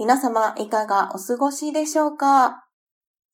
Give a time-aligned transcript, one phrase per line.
[0.00, 2.64] 皆様いかがお過ごしでしょうか？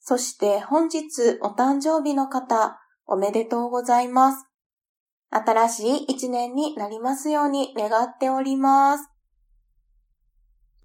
[0.01, 4.49] そして本日お誕生日の方、おめでとうございます。
[5.31, 9.09] 新しい一年になりますように願っております。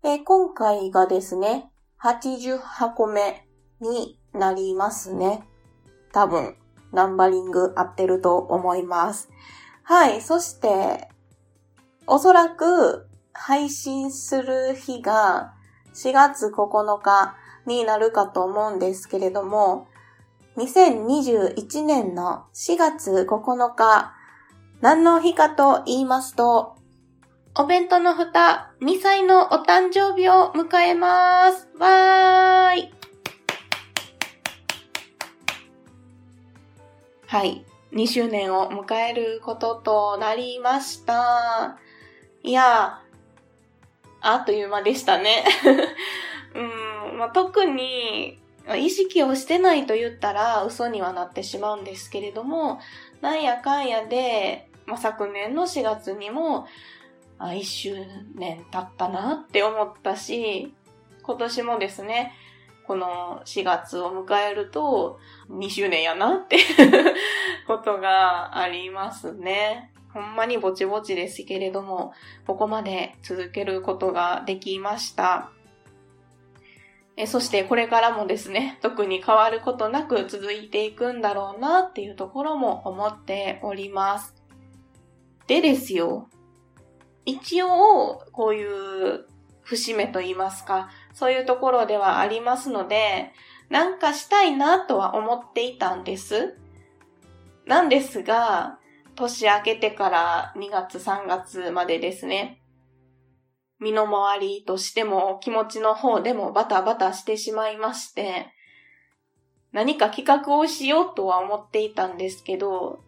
[0.03, 2.59] え今回がですね、88
[2.95, 3.47] 個目
[3.79, 5.47] になりますね。
[6.13, 6.57] 多分、
[6.91, 9.31] ナンバリング合ってると思います。
[9.81, 11.09] はい、そして、
[12.05, 15.55] おそらく配信する日が
[15.93, 19.87] 4月9日になるかと思うんですけれども、
[20.57, 24.13] 2021年の4月9日、
[24.81, 26.75] 何の日かと言いますと、
[27.55, 31.67] お弁当の蓋、2歳のお誕生日を迎えます。
[31.77, 32.93] わーい。
[37.27, 37.65] はい。
[37.93, 41.77] 2周年を迎えることとなりました。
[42.41, 43.01] いや
[44.21, 45.43] あっという間でしたね。
[46.55, 48.39] うん、まあ、特に、
[48.77, 52.79] 意識をしてないと言ったら嘘にはなってしまうんですけれども、
[53.19, 56.67] なんやかんやで、まあ、昨年の4月にも、
[57.39, 57.95] あ、1周
[58.35, 60.73] 年経ったなって思ったし、
[61.23, 62.33] 今年もですね、
[62.85, 66.57] この4月を迎えると2周年やなって
[67.67, 69.90] ことがありますね。
[70.13, 72.13] ほんまにぼちぼちですけれども、
[72.45, 75.51] ここまで続けることができました。
[77.17, 84.33] えそしてこれからもですね、特に変わることなく続いていくんだろうなっていうところも思っております。
[85.47, 86.29] でですよ、
[87.25, 89.27] 一応こういう
[89.61, 93.31] 節目と言いますか、そういうところではありますので、
[93.69, 96.57] なんかしたいなとは思っていたんです。
[97.65, 98.79] なんですが、
[99.15, 102.61] 年明けてから2月3月までですね。
[103.79, 108.47] 身の回りとしても気持ちの方でもバタバタしてしまいまして、
[109.71, 112.99] 何か企画をしようとは思っていたんですけど、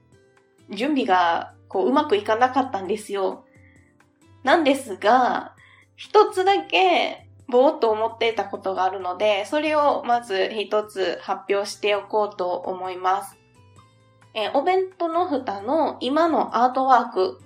[0.69, 3.46] 準備がこううまくいかなかったんですよ。
[4.44, 5.56] なんですが、
[5.96, 13.42] 一つだけぼーっと思っていたことがあるので、それをまず一つ発表しておこうと思います。
[14.33, 17.39] えー、お弁当の蓋の今のアートワーク、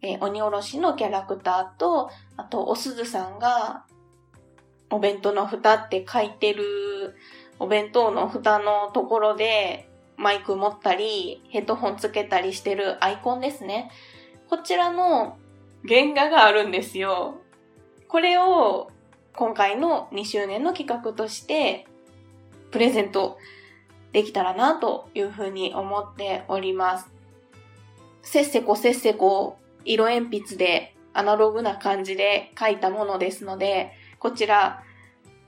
[0.00, 3.84] えー、鬼おろしのキャラクターと、あと、おすずさんが、
[4.90, 7.16] お弁当の蓋って書いてる、
[7.58, 13.90] お弁当の蓋のところで、マイク持ったり、ヘッドホンつけたりしてるアイコンですね。
[14.48, 15.38] こちらの
[15.88, 17.40] 原画があるんですよ。
[18.06, 18.90] これを
[19.34, 21.86] 今回の2周年の企画として
[22.70, 23.38] プレゼント
[24.12, 27.10] できたらなというふうに思っております。
[28.22, 34.82] せっせこせっせこ色鉛筆でアナログな感じで描いたものですので、こちら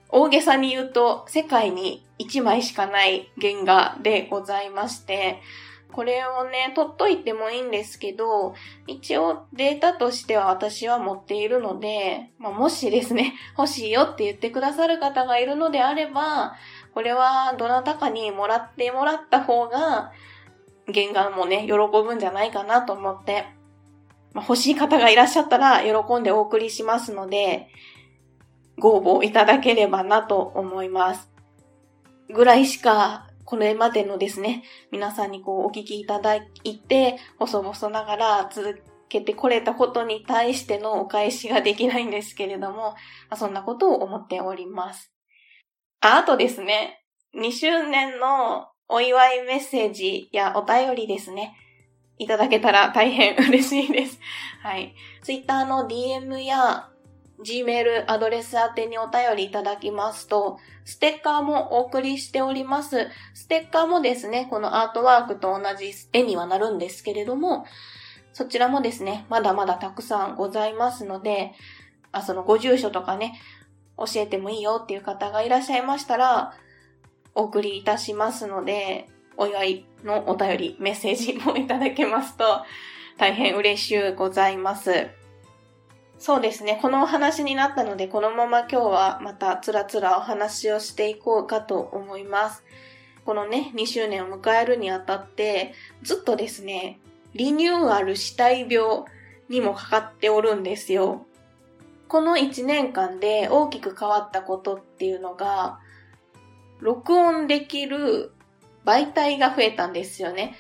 [0.09, 5.41] 大げさに言うと世界に1枚しかない原画でございまして、
[5.95, 8.55] これをね、取っといてもいいんですけど、
[8.89, 16.55] 一応データとしては私は持っているので、まあ、もしですね、欲しいよって言ってくださる方がいるのであれば、
[16.95, 20.13] これはどなたかにもらってもらった方が、
[20.87, 23.47] 原画もね、喜ぶんじゃないかなと思って、
[24.33, 27.69] まあ、欲しい方がいらっしゃったら喜んでお送りしますので、
[28.79, 31.31] ご応募いただければなと思います。
[32.33, 42.97] ぐらいしか、これまでのですね、皆さんにこうお聞きいただいて、細々ながら続けてこれたことに対してのお返しができないんですけれども、ま
[43.31, 45.14] あ、そんなことを思っております。
[46.01, 47.05] あ、あとですね、
[47.35, 51.57] 2周年のお祝いメッセージやお便りですね。
[52.19, 54.21] いただけたら大変嬉しいです。
[54.63, 54.95] はい。
[55.23, 56.89] Twitter の DM や
[57.45, 63.09] Gmail アドレス宛てにお便りいただきますと、ステッカーもお送りしております。
[63.35, 67.67] ステッカーもですね、このアートワークと同じ絵にはなるんですけれども、
[68.33, 71.53] そちらもですね、まだまだたくさんございますので、
[72.13, 73.41] あ、そのご住所とかね、
[73.97, 76.55] 教えてもいいよっていう方がいらっしゃいましたら、
[77.35, 82.45] お送りいたしますので、お祝いのお便り、メッセージもいただけますと、
[83.17, 85.09] 大変嬉しゅうございます。
[86.19, 86.79] そうですね。
[86.81, 92.65] このお話になったので、このまま今日はまたつらつらお話をしていこうかと思います。
[93.25, 97.01] このね、2周年を迎えるにあたって、ずっとですね、
[97.35, 99.05] リニューアルしたい病
[99.49, 101.27] にもかかっておるんですよ。
[102.09, 105.81] この1年間で大きく変わったことっていうのが、
[106.81, 108.33] 録音できる
[108.85, 110.55] 媒体が増えたんですよね。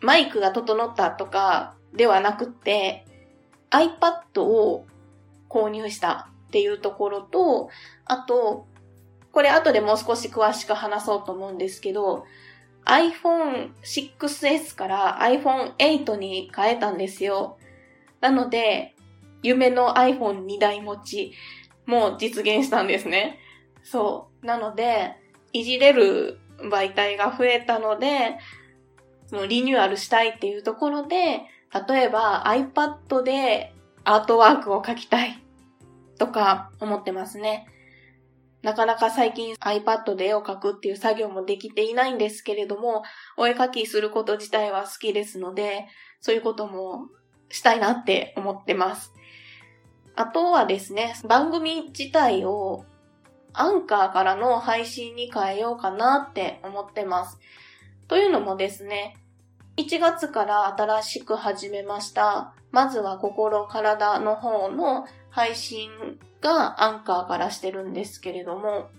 [0.00, 3.04] マイクが整ったとかではなくて、
[3.70, 4.86] iPad を
[5.48, 7.70] 購入したっていうところと、
[8.04, 8.66] あと、
[9.32, 12.24] これ後でもう少し詳しく話そうと思うんですけど、
[12.84, 17.58] iPhone 6S から iPhone 8に変えたんですよ。
[18.20, 18.96] なので、
[19.42, 21.32] 夢の iPhone2 台持ち
[21.86, 23.38] も実現したんですね。
[23.82, 24.46] そう。
[24.46, 25.16] なので、
[25.52, 28.36] いじれる媒体が増えたので、
[29.32, 31.42] もうリニューアルしたいっていうところで、
[31.88, 33.74] 例えば iPad で
[34.04, 35.42] アートワークを描きたい
[36.18, 37.66] とか思ってますね。
[38.62, 43.02] なかなか最近 iPad で絵を描くっていう作業もできていないんですけれども、
[43.36, 45.86] お絵描きすること自体は好きですので、
[46.20, 47.08] そういうことも
[47.50, 49.12] したいなって思ってます。
[50.18, 52.84] あとはですね、番組自体を
[53.52, 57.38] アンカーからの配信に変えようかなって思ってます。
[58.08, 59.16] というのもですね、
[59.76, 62.52] 1月から新しく始めました。
[62.72, 65.88] まずは心体の方の配信
[66.40, 68.90] がアンカーからしてるんですけれども、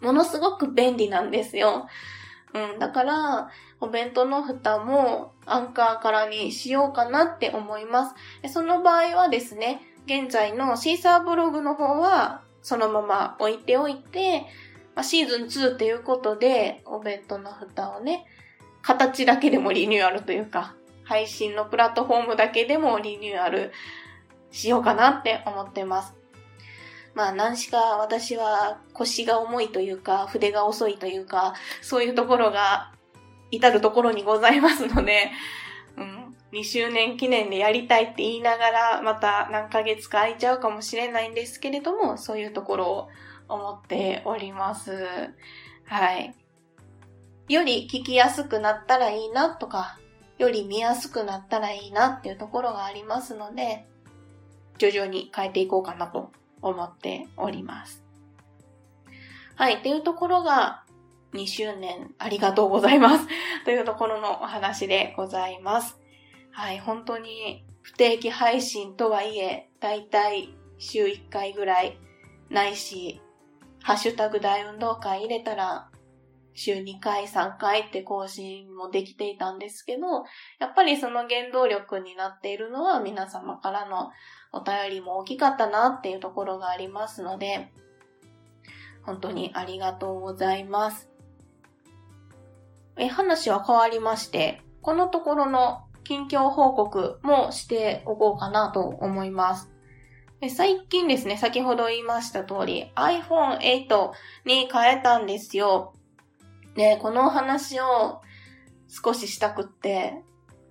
[0.00, 1.88] ものすごく便利なんですよ。
[2.54, 8.14] うん、だから、お弁当の蓋もアンカーからにしようかなって思います。
[8.52, 14.46] その場合はですね、現在のシーサーブログの方はそのまま置いておいて、
[14.94, 18.26] まあ、シーズン2っていうことで、お弁当の蓋をね、
[18.82, 20.74] 形だけでもリニューアルというか、
[21.04, 23.72] 配信のプラットフォームだけでもリニューアル
[24.50, 26.14] しようかなって思ってます。
[27.14, 32.92] まあ、何しか私は腰が重いというか、筆が遅いというか、そういうところが
[33.50, 35.30] 至るところにございますので、
[36.54, 43.08] 2周年記念でやりたいって言いながら、また何ヶ月か空いちゃうかもしれないんですけれども、そういうところを
[43.48, 45.08] 思っております。
[45.86, 46.32] はい。
[47.48, 49.98] より聞きやすくなったらいいなとか、
[50.38, 53.84] より見やすくなったらいいなっていうところがありますので、
[54.78, 56.30] 徐々に変えていこうかなと
[56.62, 58.04] 思っております。
[59.56, 59.74] はい。
[59.74, 60.84] っていうところが、
[61.32, 63.26] 2周年ありがとうございます。
[63.64, 66.03] というところのお話でございます。
[66.54, 66.78] はい。
[66.78, 71.98] 本当に不定期配信とはいえ、だいたい週1回ぐらい、
[72.48, 73.20] ないし、
[73.82, 75.90] ハッシュタグ大運動会入れたら
[76.54, 80.24] 週2回、3回って更新もできていたんですけど、
[80.60, 84.12] やっぱりその原動力になっているのは皆様からの
[84.52, 87.72] お便りも大きかったなっていうところがありますので、
[89.02, 91.10] 本当にありがとうございます。
[92.96, 99.70] え、話は変わりまして、このところの近況報告もしておこうかなと思います。
[100.50, 104.10] 最近ですね、先ほど言いました通り iPhone 8
[104.44, 105.94] に変えたんですよ。
[106.74, 108.20] で、この話を
[108.88, 110.22] 少ししたくって、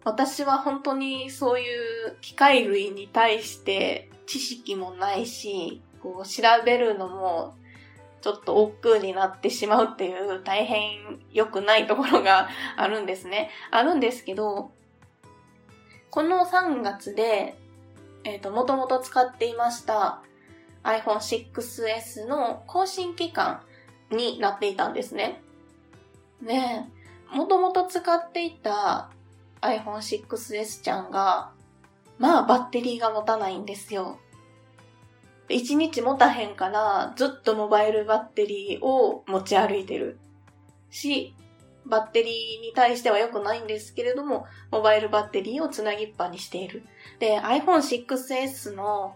[0.04, 7.56] 私は本当にそういう機械類に対して知識もないし、こう調べるのも
[8.22, 13.50] ちょっと億劫になってしまうっていう大変良くないところがあるんですね。
[13.72, 14.72] あるんですけど、
[16.14, 17.58] この3月で、
[18.24, 20.22] えっ、ー、と、もともと使っていました
[20.84, 21.18] iPhone
[21.52, 23.64] 6S の更新期間
[24.12, 25.42] になっていたんですね。
[26.40, 26.88] ね
[27.34, 29.10] え、もともと使っていた
[29.62, 31.50] iPhone 6S ちゃんが、
[32.20, 34.20] まあバッテリーが持たないんですよ。
[35.50, 40.20] 一日持たへんから、ずっとモバイルバッテリーを持ち歩いてる。
[40.92, 41.34] し、
[41.86, 46.84] バッテリーに対しては良くないんですけれども、モバイルバッテリーをつなぎっぱにしている。
[47.20, 49.16] で、iPhone 6S の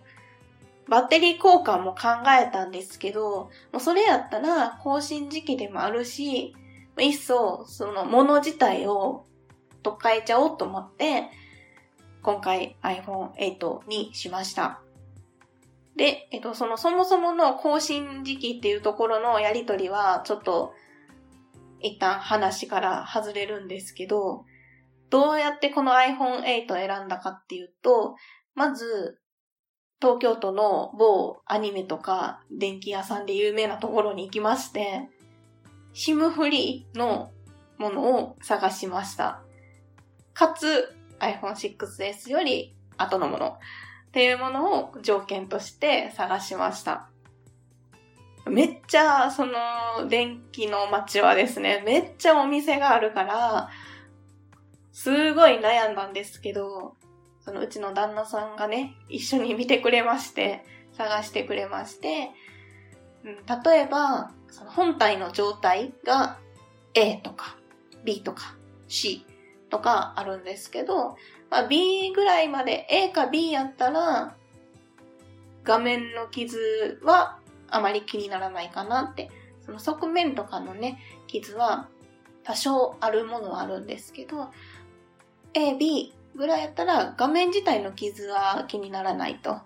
[0.89, 6.55] バッテリー交換も考えたんですけど、もうそれやったら更新時期でもあるし、
[6.99, 9.25] いっそ、そのもの自体を
[9.83, 11.29] 取っ替えちゃおうと思って、
[12.21, 14.81] 今回 iPhone 8にしました。
[15.95, 20.73] で、えっと、そのそもそもの更新時期っていうところのやりとりは、ちょっと、
[21.81, 24.45] 一旦話から外れるんですけど、
[25.09, 28.15] どうやってこの iPhone 8を選んだかっていうと、
[28.55, 29.19] まず、
[29.99, 35.09] 東京都の某アニメとか電気屋さんで有名なところに行きまして、
[35.93, 37.31] SIM フリーの
[37.77, 39.41] ものを探しました。
[40.33, 47.09] かつ iPhone 6S より後のものっていうものを条件として探しました。
[48.49, 53.69] めっちゃ、その、電気の街はですね、めっちゃお店があるから、
[54.91, 56.95] すごい悩んだんですけど、
[57.41, 62.31] そのうちの旦那さんがね、一緒に見てくれまして、探してくれまして、
[63.23, 66.39] うん、例えば、その本体の状態が
[66.93, 67.55] A とか
[68.03, 68.55] B とか
[68.87, 69.25] C
[69.69, 71.17] とかあるんですけど、
[71.49, 74.35] まあ、B ぐらいまで A か B やったら、
[75.63, 79.29] 画面の傷はあまり気にならないかなって。
[79.67, 80.97] その側面とかのね、
[81.27, 81.89] 傷は
[82.43, 84.49] 多少あるものはあるんですけど、
[85.53, 89.59] A、B ぐらいやったら画面自体の傷は気にならないと。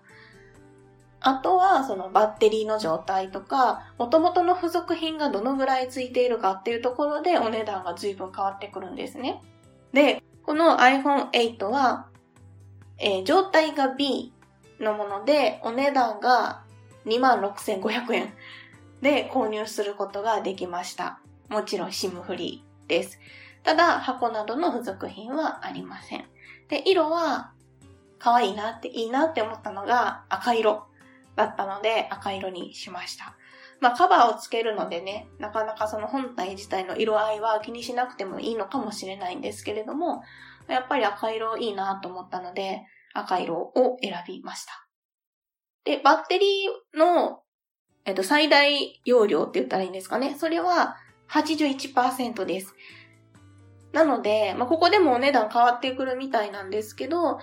[1.20, 9.40] あとは、そのバッテリーの状態とか、元々の付属品がどのぐらいついているかっていうところでお値段が随分変わってくるんですね。
[9.92, 12.08] で、この iPhone 8は、
[12.98, 14.32] えー、状態が B
[14.80, 16.64] のもので、お値段が
[17.06, 18.34] 26,500円
[19.00, 21.20] で購入することができました。
[21.48, 23.18] もちろん SIM フリーです。
[23.62, 26.24] ただ、箱などの付属品はありません。
[26.68, 27.52] で、色は
[28.18, 30.86] 可愛いなって、いいなって思ったのが赤色
[31.36, 33.36] だったので赤色にしました。
[33.80, 40.22] まあカバーをつけるのでね、なかなかその本体自体の色合いは気にしなくてもいいのかもしれないんですけれども、
[40.68, 42.82] やっぱり赤色いいなと思ったので、
[43.12, 44.86] 赤色を選びました。
[45.84, 47.42] で、バッテリーの、
[48.04, 50.36] えっと、最大容量って言ったらいいんですかね。
[50.38, 50.96] それは
[51.30, 52.74] 81%です。
[53.92, 57.38] なので、まあ、ここでもお値段変わってくるみたいなんですけど、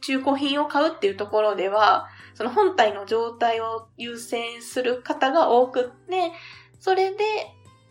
[0.00, 6.32] 中古品を買うっていうところでは、その本体の状態を優先する方が多くって、
[6.78, 7.24] それで、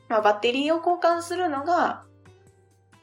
[0.08, 2.04] まあ、バッテリーを交換するのが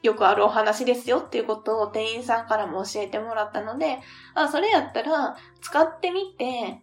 [0.06, 3.98] よくあるお話ですよっていうことを店員さんからも教えてもらったので、
[4.34, 6.80] あ、それやったら使ってみて、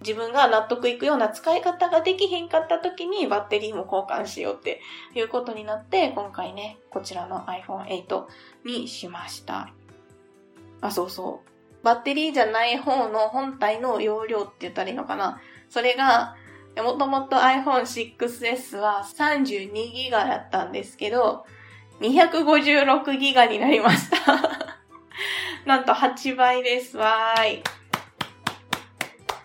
[0.00, 4.80] 自分が納得いくような使い方ができひんかった時にバッテリーも交換しようって
[5.14, 8.24] いうことになって、今回ね、こちらの iPhone 8
[8.66, 9.72] にしました。
[10.80, 11.84] あ、そうそう。
[11.84, 15.40] バッテリーじゃない方の本体の容量って言ったらいいのかな。
[15.70, 16.36] それが、
[16.76, 21.46] もともと iPhone 6S は32ギガだったんですけど、
[22.00, 24.66] 256ギガになりました
[25.66, 26.98] なんと8倍です。
[26.98, 27.62] わーい。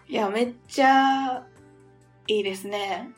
[0.07, 1.45] いや、めっちゃ
[2.27, 3.11] いいですね。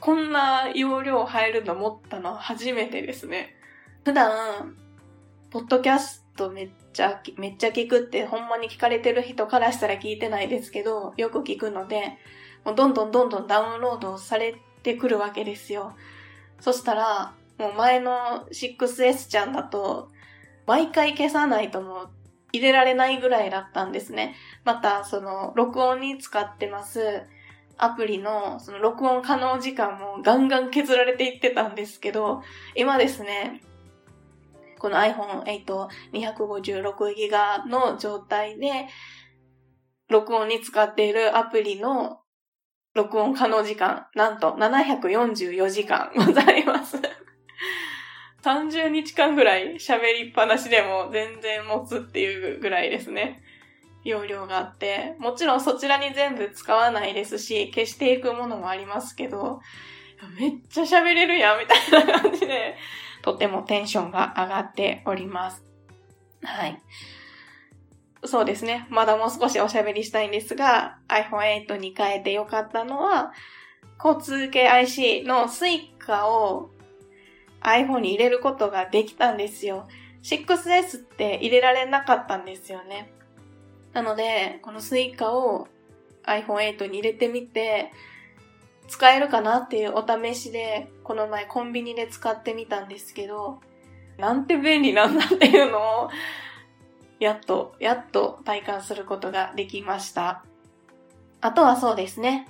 [0.00, 3.54] こんな容量入るの持ったの初めてですね。
[4.04, 4.76] 普段、
[5.50, 12.18] ポッドキャストめっちゃ、めっちゃ聞くってほんまに聞かれてる人からしたら聞いてないですけど、よく聞くので、
[12.64, 15.94] もうどんどんどんどんダウンロードされてくるわけですよ。
[16.60, 20.10] そしたら、もう前の 6S ちゃんだと、
[20.66, 22.10] 毎回消さないともう
[22.52, 24.34] 入れられないぐらいだったんですね。
[24.64, 27.22] また、その、録音に使ってます
[27.76, 32.42] アプリの、その録音可能時間もガンガン削られていってたんですけど、
[32.74, 33.60] 今ですね、
[34.78, 38.86] この iPhone 8 256GB の状態で、
[40.08, 42.20] 録音に使っているアプリの
[42.94, 46.98] 録音可能時間、なんと744時間ございます
[48.42, 53.42] 30日間ぐらい喋りっぱなしでも全然持つっていうぐらいですね。
[54.04, 59.60] 容量があって、もちろんそちらに全部使わないですし、消していくものもありますけど、
[60.38, 62.76] めっちゃ喋れるやん、みたいな感じで、
[63.22, 65.64] とてもテンションが上がっております。
[66.42, 66.82] はい。
[68.26, 68.86] そうですね。
[68.90, 73.32] まだもう少しおしゃべりしたいんですが、iPhone 8に変えてよかったのは、
[74.02, 76.73] 交通系 IC の Suica を
[77.64, 79.88] iPhone に入れることができたんですよ。
[80.22, 83.10] 6S って入れられなかったんですよね。
[83.92, 85.68] なので、この Suica を
[86.24, 87.90] iPhone8 に入れてみて、
[88.86, 93.60] 使えるかなっていうお試しで、この前コンビニで使ってみたんですけど、
[94.18, 96.10] なんて便利なんだっていうのを、
[97.18, 100.44] やっと、やっと体感することができました。
[101.40, 102.48] あとはそうですね。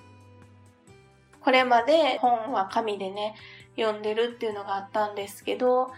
[1.41, 3.35] これまで本は紙でね、
[3.77, 5.91] 読んでるっていうのがあったんですけど、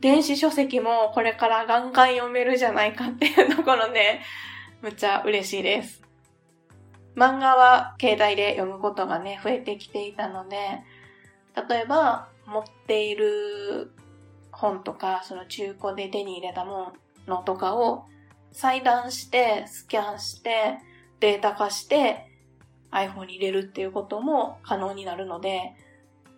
[0.00, 4.20] 電子書籍もこれからガンガン読めるじゃないかっていうところで、
[4.82, 6.02] むっちゃ嬉しいです。
[7.16, 10.56] 漫画は携帯で読むことがね、増えてきていたので、
[11.68, 13.92] 例えば持っている
[14.50, 16.92] 本とか、その中古で手に入れたも
[17.26, 18.04] のとかを
[18.52, 20.78] 裁断して、スキャンして、
[21.20, 22.28] データ化して
[22.90, 25.72] iPhone に入れるっていうことも可能になるので、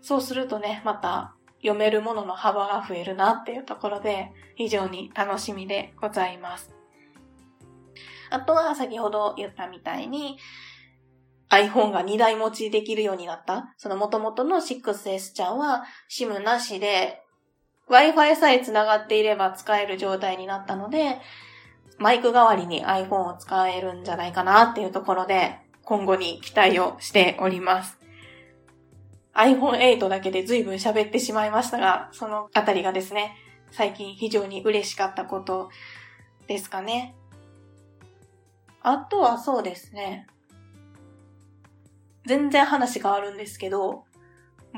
[0.07, 6.71] そうするとね、また読めるものの幅が増えるなっていうところで非常に楽しみでございます。
[8.31, 10.39] あとは先ほど言ったみたいに、
[11.51, 13.75] iPhone が2台持ちできるようになった。
[13.79, 17.21] その元々の 6S ちゃんは SIM なしで
[17.89, 21.21] Wi-Fi さえ繋がっていれば使える状態になったので、
[21.99, 28.06] マイク代わりに iPhone を使えるんじゃないかなっていうところで、今後に期待をしております。
[29.37, 33.37] iPhone8 だけで随分喋ってしまいましたが、そのあたりがですね、
[33.71, 35.71] 最近非常に嬉しかったこと
[36.47, 37.15] ですかね。
[38.83, 40.27] あとはそうですね。
[42.25, 44.05] 全然話変わるんですけど、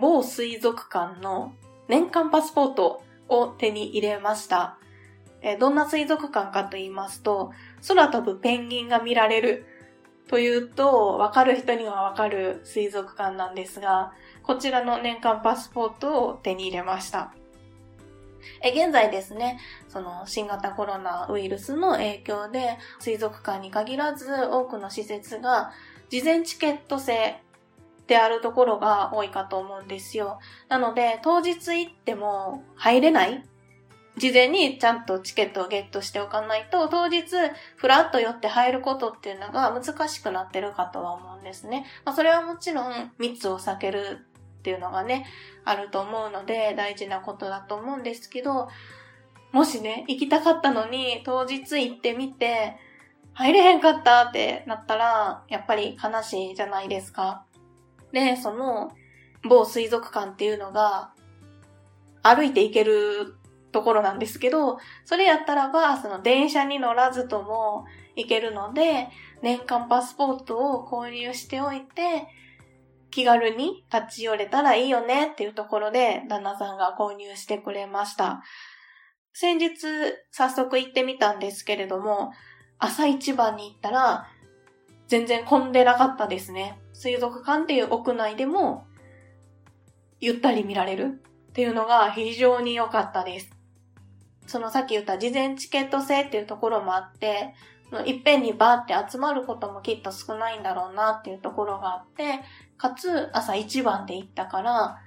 [0.00, 1.52] 某水族館の
[1.88, 4.78] 年間パスポートを手に入れました。
[5.40, 7.52] えどんな水族館かと言いますと、
[7.86, 9.66] 空飛ぶペンギンが見られる
[10.28, 17.32] というと、わかる人にはわかる水族館なんですが、こちらの年間パスポートを手に入れました。
[18.62, 19.58] え現在ですね、
[19.88, 25.72] その新型コロナウイルスの影響で、水族館に限らず多くの施設が
[26.08, 27.40] 事前チケット制
[28.06, 30.40] であるところが多いかと思うんですよ。
[30.68, 33.44] なので、当日行っても入れない
[34.18, 37.24] 事前にちゃんとチケットをゲットしておかないと、当日、
[37.76, 41.86] ふらっと寄って入ることっていうのが難しくなってるかとは思うんですね。
[42.04, 44.26] まあ、それはもちろん密を避ける
[44.58, 45.26] っていうのがね、
[45.64, 48.68] あると思うので大事なことだと思うんですけど、
[49.52, 52.76] もしね、行きたかったのに当日行ってみて、
[53.32, 57.44] 入れへんかったってなったら、やっぱり悲しいじゃないですか。
[58.12, 58.90] で、その、
[59.48, 61.12] 某水族館っていうのが、
[62.22, 63.37] 歩いて行ける
[63.78, 67.84] ところなんですけど、それやったらば、その電車に乗らずとも
[68.16, 69.08] 行けるので、
[69.40, 72.26] 年間パスポートを購入しておいて、
[73.10, 78.42] 気軽に立ち寄れたらいいよねっていうところで、旦那さんが購入してくれました。
[79.32, 79.76] 先日、
[80.32, 82.32] 早速行ってみたんですけれども、
[82.80, 84.26] 朝一番に行ったら、
[85.06, 86.80] 全然混んでなかったですね。
[86.92, 88.86] 水族館っていう屋内でも、
[90.18, 93.57] ゆったり見られるっていうのが非常に良かったです。
[94.48, 97.54] そのさっき言った事前チケット制っていうところもあって、
[98.06, 102.40] いっぺんにバーって集まることもきっと少ないんだろうなっていうところがあって、
[102.76, 104.98] かつ朝一番で行ったから、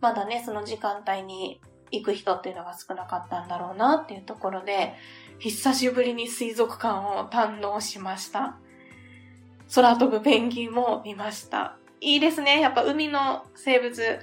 [0.00, 4.94] まだね、その時間帯に行く人っていうのが少なかったんだろうなっていうところで、
[5.38, 8.56] 久しぶりに水族館を堪能しました。
[9.74, 11.76] 空飛ぶペンギンも見ました。
[12.00, 12.60] いいですね。
[12.60, 14.20] やっぱ海の生物。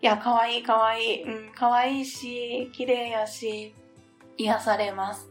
[0.00, 1.22] いや、かわいいかわいい。
[1.22, 3.74] うん、かわいいし、綺麗やし、
[4.36, 5.28] 癒されます。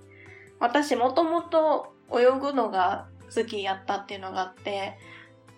[0.60, 4.98] 私もともと泳ぐのが好きやったっていうのがあって、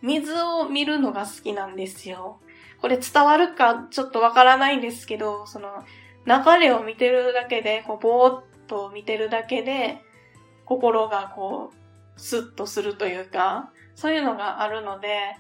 [0.02, 2.40] 水を見るのが好きなんですよ。
[2.82, 5.84] これ伝わるかちょっとわからないんですけど、その
[6.26, 10.02] 流れを見てるだけで、こうぼーっと見てるだけで、
[10.66, 15.36] 心がこうスッとするというか、そういうのがあるので、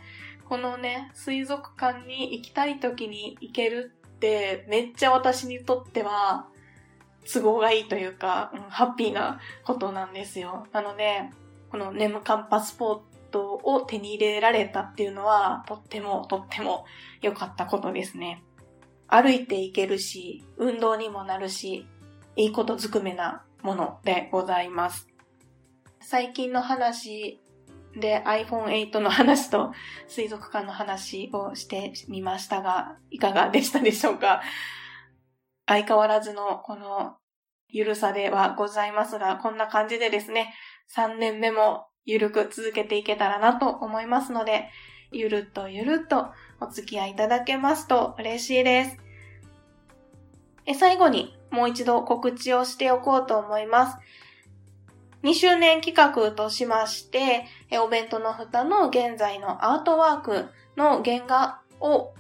[0.46, 6.48] このね、水族館に行きたい時に行けるって、めっちゃ私にとっては、
[7.31, 10.67] 都合がいいというか、うん、ハッピーなことなんですよ。
[10.71, 11.29] なので、
[11.69, 12.99] このネムカンパスポー
[13.31, 16.86] トを手に入れられたっていうのは、とってもとっても
[17.21, 18.43] 良かったことですね。
[19.07, 21.88] 歩いて行けるし、運動にもなるし、
[22.36, 25.07] いいことずくめなものでございます。
[25.99, 27.39] 最近の話
[27.95, 29.71] で iPhone8 の話と
[30.07, 34.41] 水族館の話をしてみましたが、いかがでしたでしょうか？
[35.65, 37.17] 相変わらずのこの
[37.69, 40.54] ゆるさではございますが、こんな感じでですね、
[40.95, 44.69] 3年目もゆるく続けていけたらなと思いますので、
[45.12, 46.28] ゆるっとゆるっと
[46.60, 48.97] お付き合いいただけますと嬉しいです。
[50.65, 53.97] え最後にもう一度告知をしておこうと思います。
[55.23, 57.45] 2周年企画としまして、
[57.82, 62.13] お弁当の蓋の現在のアートワークの原画を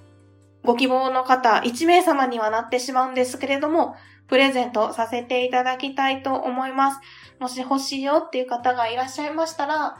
[0.63, 3.95] ご希望の方1名様にはなってしまうんですけれども、
[4.27, 6.99] プレゼントさせていただきたいと思います。
[7.39, 9.97] もし欲しいよっていう方がいらっしゃいましたら、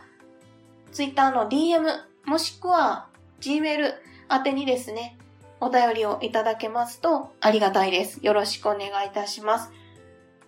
[0.91, 1.83] Twitter の DM、
[2.25, 3.07] もしくは
[3.41, 3.93] Gmail
[4.31, 5.17] 宛てにですね、
[5.59, 8.19] お便りをいただけますとありがたいです。
[8.21, 9.71] よろしくお願いいたします。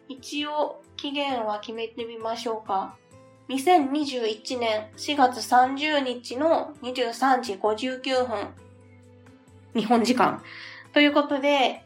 [0.08, 2.96] 一応、期限は決めてみましょうか。
[3.50, 8.65] 2021年4月30日の23時59分。
[9.76, 10.42] 日本時間。
[10.94, 11.84] ということで、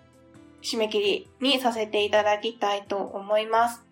[0.62, 3.84] 締め切りにさせていただきたいと思います。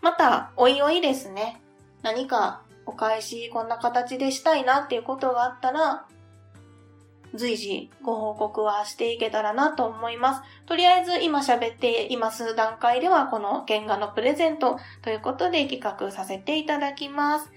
[0.00, 1.60] また、おいおいですね。
[2.02, 6.06] 何かお返しこんな形でしたいなっていうことがあったら、
[7.34, 10.42] 随時ご報告はしていけたらなと思います。
[10.66, 17.50] とりあえず今喋っています段階ではこの原画のプレゼントということで企画させていただきます。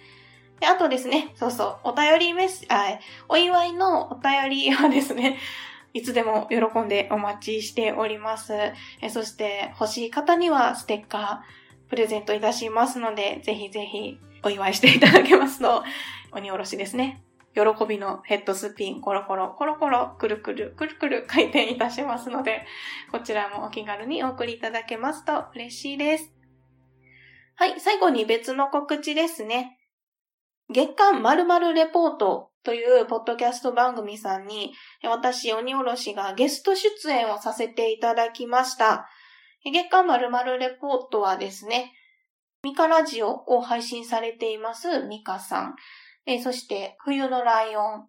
[0.62, 5.40] であとですね、そうそう、お便りメッセあ、お祝いのお便りはですね、
[5.92, 8.54] いつでも喜んでお待ちしております。
[9.02, 15.84] えそして欲しい方にはステッカープレゼントいたしますので、ぜひぜひお祝いしていただけますと、
[16.32, 17.24] 鬼おろしですね。
[17.56, 22.68] 喜びのヘッドスピン、コロコロ、コロコロ、くるくる、くるくる回転いたしますので、
[23.12, 26.32] こちらもお気軽にお送りいただけますと嬉しいです。
[27.56, 29.80] はい、最後に別の告知ですね。
[30.72, 39.08] 月間〇〇レポートというポッドキャスト番組さんに、私、鬼おろしがゲスト出演をさせていただきました。
[39.66, 41.92] 月間〇〇レポートはですね、
[42.64, 45.76] ミカラジオを配信されていますミカさん。
[46.26, 48.08] え、そして、冬のライオン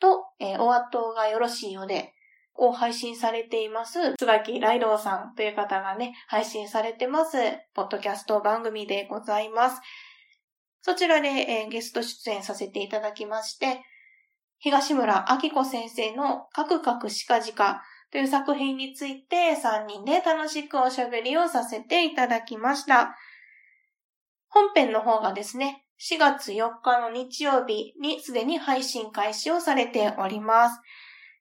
[0.00, 2.14] と、えー、お後がよろしいようで、
[2.54, 7.36] を配信されています、椿ライドウさんという方がね、配信されてます、
[7.74, 9.80] ポッドキャスト番組でございます。
[10.82, 13.80] そちらで、えー、ゲスト出演させていただきまして、
[14.58, 23.16] 東村明子先生のカクカクシカジカという作品について3人で楽しくおしゃべりをさせていただきました。
[24.48, 30.80] 本編の方がですね、4月4日の日曜日にすでに配信開始をされております。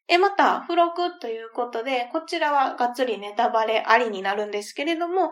[0.07, 5.31] え、また、付録ということで、こちらはがっつりネタバレありになるんですけれども、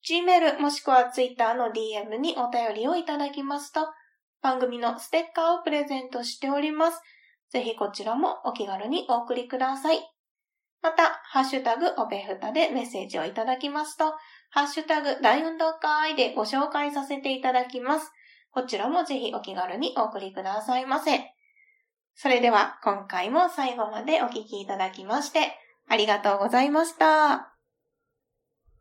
[0.05, 3.87] Gmail もしくは Twitter の DM にお便りをいただきますと、
[4.43, 7.01] 番組のステッカーをプレゼントしております。
[7.51, 10.01] ぜひこちらもお気軽にお送りください。
[10.83, 14.15] また、ハッシュタグおべふたでメッセージをいただきますと、
[14.55, 18.13] ハッシュタグ大運動会でご紹介させていただきます。
[18.53, 21.35] こちらもぜひお気軽にお送りくださいませ。
[22.15, 27.54] それでは今回も最後までお聴きいただきまして、ありがとうございました。